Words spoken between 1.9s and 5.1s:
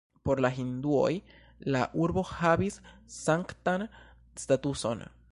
urbo havis sanktan statuson.